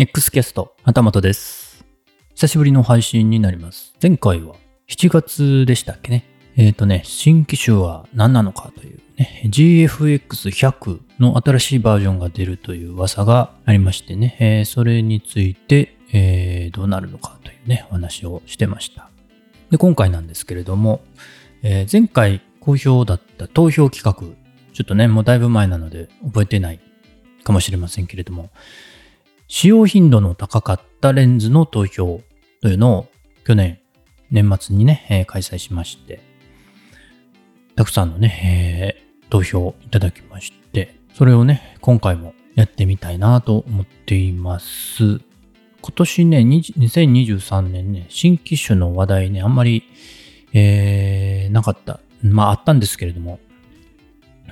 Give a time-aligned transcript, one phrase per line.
[0.00, 1.84] X キャスト、旗本です。
[2.36, 3.94] 久しぶりの配信になります。
[4.00, 4.54] 前回は
[4.86, 6.24] 7月でしたっけね。
[6.56, 19.10] えっ、とね、新機種は何なのかというね、GFX100 の新しいバージョンが出るという噂がありましてね、えーそれについて、えーどうなるのかというね、お話をしてました。
[19.72, 21.00] で、今回なんですけれども、
[21.64, 24.14] え前回好評だった投票企画、
[24.72, 26.78] ちょっとね、もうだいぶ前なので覚えてない
[27.42, 28.50] かもしれませんけれども、
[29.48, 32.20] 使用頻度の高かったレンズの投票
[32.60, 33.06] というのを
[33.44, 33.80] 去年
[34.30, 36.20] 年末にね、えー開催しまして、
[37.74, 45.20] たくさんのね、えー投票いただきまして、それをね、今回もやってみたいなと思っています。
[45.80, 49.82] 今年ね、2023年ね、新機種の話題ね、あんまり、
[50.52, 52.00] えーなかった。
[52.22, 53.38] まああったんですけれども、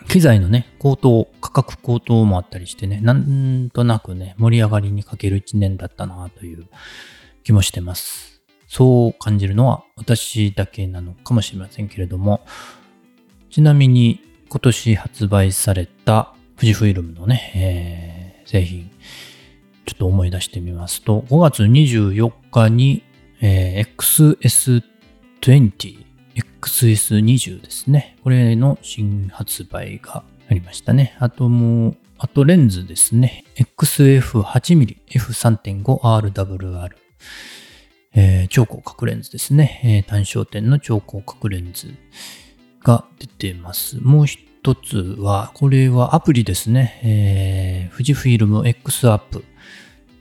[0.09, 6.67] 機材のね、高騰、価格高騰もあったりしてね、なんとなくね、盛り上がりに欠ける一年だったなという
[7.45, 8.41] 気もしてます。
[8.69, 12.45] そう感じるのは私だけなのかもしれませんけれども、
[13.51, 18.91] ちなみに今年発売された富士フイルムのね、えー製品、
[19.87, 23.03] ちょっと思い出してみますと、5月24日に、
[23.41, 24.83] えー
[25.41, 26.06] XS20、
[26.37, 28.17] XS20 ですね。
[28.23, 31.17] これの新発売がありましたね。
[31.19, 33.45] あともう、あとレンズですね。
[33.57, 36.91] XF8mm、F3.5RWR。
[38.15, 39.81] えー超広角レンズですね。
[39.85, 41.95] えー単焦点の超広角レンズ
[42.83, 43.99] が出てます。
[44.01, 47.01] もう一つは、これはアプリですね。
[47.03, 49.45] えー富士フィルム X アップ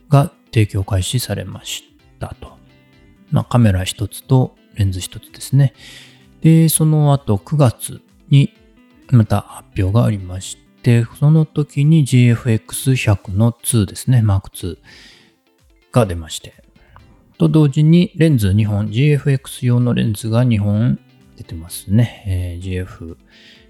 [0.10, 1.84] が提供開始されまし
[2.20, 2.58] たと。
[3.32, 5.74] まあ、カメラ一つとレンズ一つですね。
[6.42, 8.54] で、その後9月に
[9.12, 14.78] また発表がありまして、その時に GFX100 の2ですね、マーク2
[15.92, 16.54] が出まして、
[17.38, 21.00] と同時にレンズ2本、GFX 用のレンズが2本
[21.36, 22.24] 出てますね。
[22.28, 22.86] えー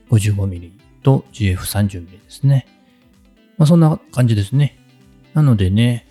[0.10, 2.68] GF55mm と GF30mm ですね。
[3.58, 4.78] まあそんな感じですね。
[5.34, 6.08] なのでね、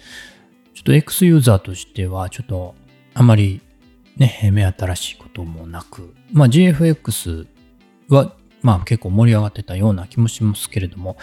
[0.75, 2.75] ちょっと X ユーザーとしては、ちょっと
[3.15, 3.61] あまり
[4.17, 7.47] ね、目新しいこともなく、まあ GFX
[8.09, 11.17] はまあ結構盛り上がってたような気もしますけれども、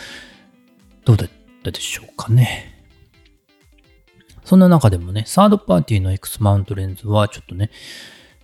[1.06, 1.29] どうだっ
[1.63, 2.85] たでしょうかね。
[4.44, 7.69] そんな中でもね、サードパーティーの X マウントレンズはちょっとね、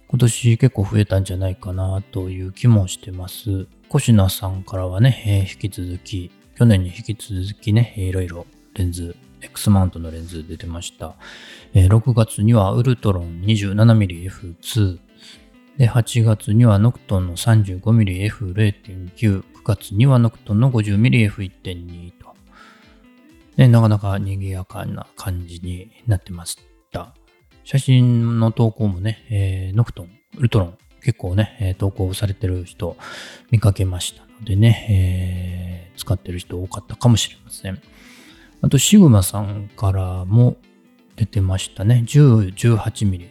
[0.07, 3.67] 今年結構増えたんじゃないかなという気もしてます。
[3.89, 11.15] コシナさんからはね、えー引き続き、去年に引き続きね、いろいろレンズ、X マウントのレンズ出てました。
[11.73, 14.99] え6月にはウルトロン 27mmF2、
[15.77, 22.35] で、8月にはノクトンの 35mmF0.9、9月にはノクトンの 50mmF1.2 と、
[23.57, 26.57] ね、なかなか賑やかな感じになってまし
[26.91, 27.13] た。
[27.63, 32.97] 写真の投稿もね、えーノクトン、ウルトロン、結構ね、え投稿されてる人
[33.51, 37.81] 見かけましたのでね、えー使ってる人多かったかもしれません。
[38.61, 40.57] あと、シグマさんからも
[41.15, 42.03] 出てましたね。
[42.05, 43.27] 10、18mm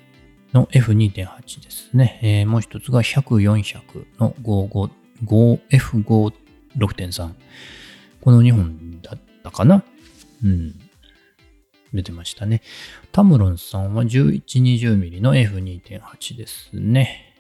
[0.53, 2.21] の F2.8 ですね。
[2.23, 3.23] えーもう一つが100、
[3.63, 4.91] 400の5、
[5.25, 6.33] 5、F5、
[6.77, 7.35] 6.3。
[8.21, 9.83] この2本だったかな？
[10.45, 10.75] うん。
[11.93, 12.63] 出てましたね。
[13.13, 17.35] タムロンさんは 1120mm の F2.8 ですね。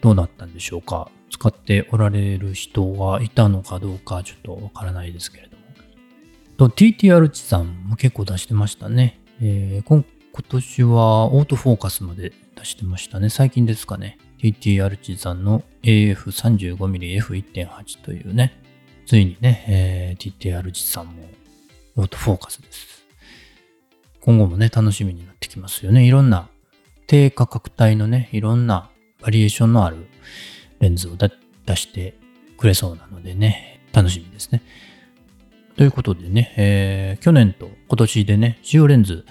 [0.00, 1.10] どうだったんでしょうか？
[1.30, 5.49] 使っておられる人がいたのかどうかちょっとわからないですけれど。
[6.60, 9.18] と TTR 値さんも結構出してましたね。
[9.40, 10.04] えー今
[10.48, 13.30] 年はオートフォーカスまで出してましたね。
[13.30, 14.18] 最近ですかね。
[14.42, 18.60] TTR 値さんの AF35mmF1.8 というね。
[19.06, 21.12] ついにね、えー TTR 値さんも
[21.96, 23.06] オートフォーカスです。
[24.20, 26.06] 今後もね、楽しみになってきますよね。
[26.06, 26.50] いろんな
[27.06, 28.90] 低価格帯のね、いろんな
[29.22, 30.08] バリエーションのある
[30.78, 31.30] レンズを出
[31.74, 32.18] して
[32.58, 34.60] くれそうなのでね、楽しみですね。
[35.80, 39.24] ということでね、えー去年と今年でね、使用レンズ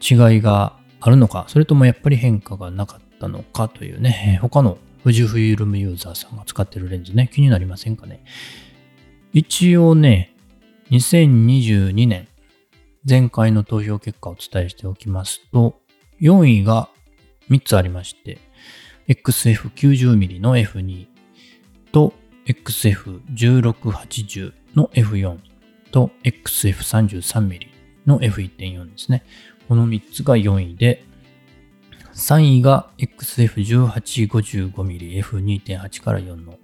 [0.00, 8.22] 違いがあるのか、それともやっぱり変化がなかったのかというね、他の富士フイルムユーザーさんが使ってるレンズね、気になりませんかね。
[9.32, 10.32] 一応ね、
[10.92, 12.28] 2022年、
[13.04, 15.80] 前回の投票結果をお伝えしておきますと、
[16.20, 16.88] 4位が
[17.50, 18.38] 3つありまして、
[19.08, 21.08] XF90mm の F2
[21.90, 22.12] と
[22.46, 25.49] XF1680 の F4
[25.90, 27.68] と XF33mm
[28.06, 29.24] の F1.4 ですね。
[29.68, 31.04] この3つが4位で、
[32.14, 36.58] 3位が XF1855mm F2.8 から4の、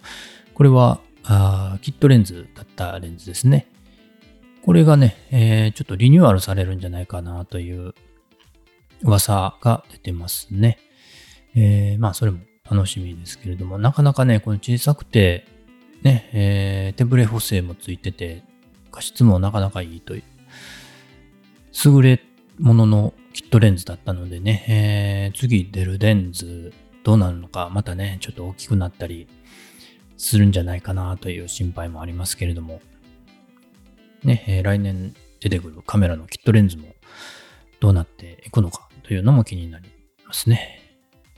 [0.55, 3.67] これはあキットレンズだったレンズですね。
[4.64, 7.94] これがね、えー、ちょっとリニューアルされるんじゃないかなという
[9.02, 10.78] 噂が出てますね。
[11.55, 15.46] えー、まあそれも楽しみですけれども、なかなかね、この小さくて、
[16.02, 18.43] ね、えー、手ブレ補正もついてて、
[18.96, 20.22] 画質もなかなかいいという、
[21.84, 22.22] 優れ
[22.58, 26.72] もののキットレンズだったのでね、えー、次出るレンズ
[27.04, 29.28] どうなるのか、またね、ちょっと大きくなったり
[30.16, 32.81] するんじゃないかなという心配もありますけれども、
[34.25, 36.94] ね、えー、来年出てくるカメラのキットレンズも
[37.81, 39.90] どうなっていくのかというのも気になり
[40.26, 40.81] ますね。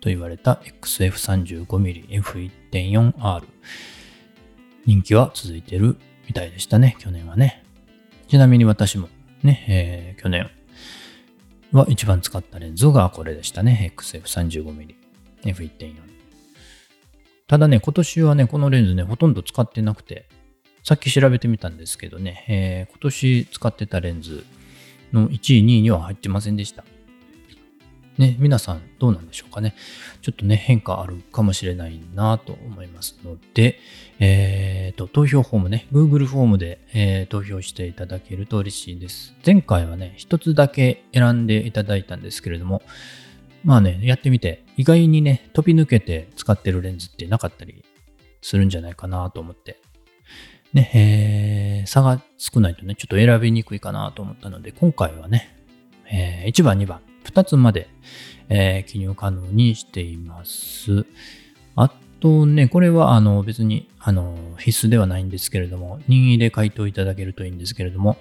[0.00, 3.42] と言われた XF35mm F1.4R
[4.86, 5.96] 人気は続いてる
[6.28, 7.64] みたいでしたね、去年はね。
[8.28, 9.08] ちなみに私も
[9.42, 10.48] ね、えー、去年
[11.72, 13.92] は一番使ったレンズがこれでしたね。
[13.96, 14.94] XF35mm
[15.42, 15.96] F1.4。
[17.48, 20.28] ただね、今年はね、このレンズね、ほとんど使ってなくて、
[20.86, 24.44] さっき調べてみたんですけどね、えー、今年使ってたレンズ
[25.12, 26.84] の1位、2位には入ってませんでした。
[28.18, 29.74] ね、皆さんどうなんでしょうかね。
[30.22, 33.80] ちょっとね、変化あるかもしれないなと思いますので、
[34.20, 39.34] えーと、投票フォームね、Google フォームで、えー、投票していただけると嬉しいです。
[39.44, 42.80] 前回はね、一つだけ選んでいただいたんですけれども、
[43.64, 47.84] まあね、やってみて、意外にね、飛び抜けて使ってるレンズってなかったり
[48.40, 49.80] するんじゃないかなと思って、
[50.76, 55.56] ね、えー、差が少ないとね、ちょっと選びにくいかなと思ったので、今回はね、
[56.12, 57.88] えー、1番、2番、2つまで、
[58.50, 61.06] えー、記入可能にしています。
[61.76, 61.90] あ
[62.20, 68.18] とね、これはあの別にあの必須ではないんですけれども、任意で回答いただけるといいんですけれども、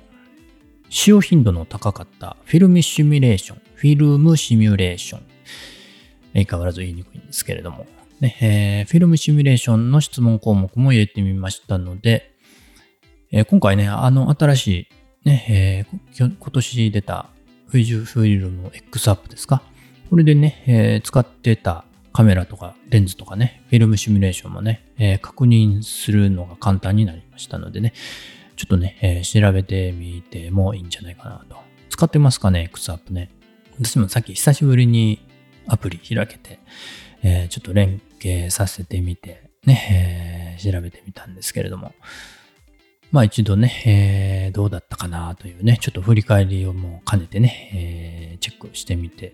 [0.90, 5.24] 使用頻度の高かったフィルムシミュレーション、フィルムシミュレーション、
[6.34, 7.86] 相変わらず言いにくいんですけれども、
[8.22, 12.35] ねえー、フィルムシミュレーションの質問項目も入れてみましたので、
[13.32, 14.88] えー、今回ね、あの新しい、
[15.28, 17.30] ね、えー、今年出た
[17.68, 19.64] フジフィルム X アップですか？
[20.10, 27.94] これでね、えー、使ってたカメラとかレンズとかね、フィルムシミュレーションもね、えー、確認するのが簡単になりましたのでね、
[28.56, 31.58] ちょっとね、えー、調べてみてもいいんじゃないかなと。
[31.90, 33.32] 使ってますかね、X アップね？
[33.80, 35.20] 私もさっき久しぶりに
[35.68, 36.60] アプリ開けて、
[37.24, 41.94] えー、ちょっと連携させてみて、ね、えー、調べてみたんですけれども、
[43.12, 49.34] まあ一度ね、えー、どうだったかなというね、ちょっと振り返りをもう兼ねてね、えー、チェックしてみて、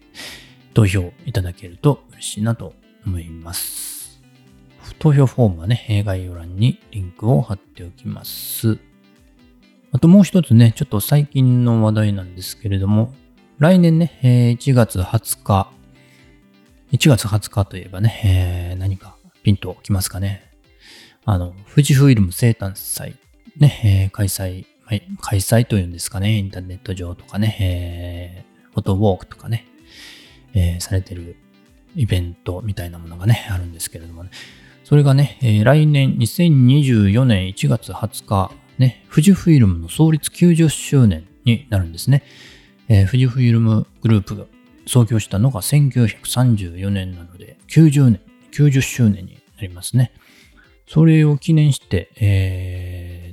[0.73, 2.73] 投票いただけると嬉しいなと
[3.06, 4.21] 思います。
[5.00, 8.77] 投票フォームはね、概要欄にリンクを貼っておきます。
[9.91, 13.13] あともう一つね、ちょっと最近の話題なんですけれども、
[13.57, 15.71] 来年ね、1月20日、
[16.91, 20.51] 1月20日といえばね、えー、何かピンときますかね。
[21.25, 23.15] あの、富士フイルム生誕祭、
[23.62, 24.65] ね、えー、開催、
[25.22, 29.68] 開催というんですかね、インターネット上とかね、えー、フォトウォークとかね、
[30.56, 31.36] えー、されてる
[31.96, 34.32] イベントみたいなものがね、あるんですけれどもね、
[34.84, 42.24] それがね、えー、来年2024年1月20日、ね、富士フイルムの創立90周年になるんですね。
[42.89, 44.46] えー、富士フイルムグループが
[44.88, 50.12] 創業したのが1934年なので、90年、90周年になりますね。
[50.88, 52.90] それを記念して、えー、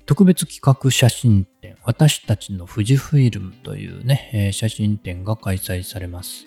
[0.09, 6.47] 特別企画写真展、私たちの富士フイルムというね、えー、写真展が開催されます。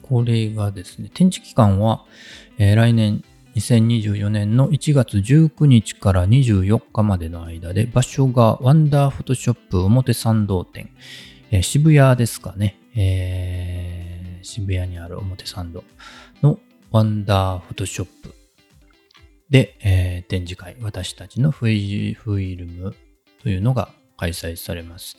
[0.00, 2.06] これがですね、展示期間は、
[2.56, 3.22] えー、来年
[3.54, 10.88] 2024年の1月19日から24日までの間で、場所がワンダーフォトショップ表参道店、
[11.50, 15.84] えー、渋谷ですかね、えー、渋谷にある表参道
[16.40, 16.58] の
[16.90, 18.34] ワンダーフォトショップ
[19.50, 22.94] で、えー、展示会、私たちのフィフィルム
[23.42, 25.16] というのが開催されます。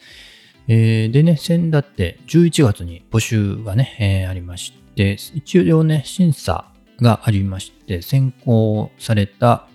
[0.67, 9.67] えー、でね、先だって11月に募集がね、えー、ありまして、一応ね、審査がありまして、選考された、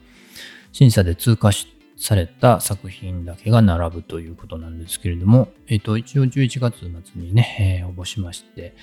[0.73, 1.51] 審査で通過
[1.97, 8.75] された作品だけが並ぶということなんですけれども、え、ー、と、一応11月末にね、え、応募しまして、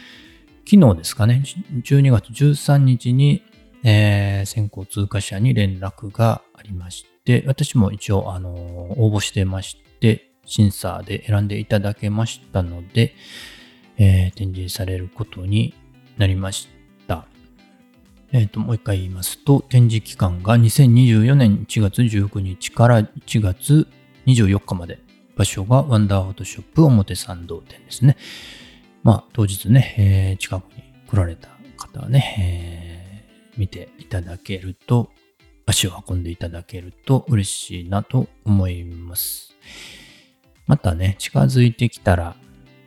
[0.70, 1.44] 昨日ですかね、
[1.84, 3.44] 12月13日に、
[3.90, 13.16] えー先行通過者に連絡がありまして、私も一応、あの応募してまして、審査で選んでいただけましたので、
[13.98, 15.74] えー展示されることに
[16.18, 16.68] なりまし
[17.08, 17.28] た。
[18.34, 23.88] えっ、と、もう一回言いますと、展示期間が2024年1月19日から1月
[24.26, 25.00] 24日まで。
[25.38, 28.18] 場所がワンダーフォトショップ表参道店ですね。
[29.04, 32.87] まあ、当日ね、えー近くに来られた方はね、えー
[33.58, 35.10] 見ていただけると、
[35.66, 39.54] 足を運んでいただけると嬉しいなと思います。
[40.66, 42.36] またね、近づいてきたら、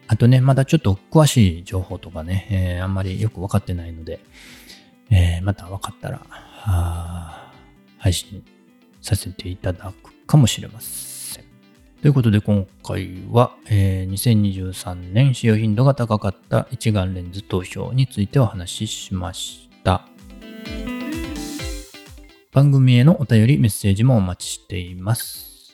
[0.06, 4.20] あとね、まだちょっと詳しい情報とかね、えーあんまりよくわかってないので、
[5.10, 6.20] えーまた分かったら、
[7.98, 8.42] 配信
[9.00, 11.44] させていただくかもしれません。
[12.02, 20.06] ということで今回は、えー2023年使用頻度が高かった一眼レンズ投票についてお話ししました。
[22.52, 25.72] 番組へのお便りメッセージもお待ちしています。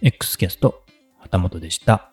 [0.00, 0.82] X キャスト、
[1.18, 2.10] 旗本でした。